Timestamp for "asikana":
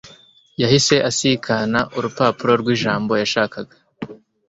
1.09-1.79